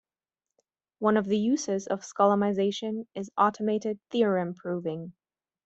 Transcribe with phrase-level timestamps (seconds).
[0.97, 5.13] One of the uses of Skolemization is automated theorem proving.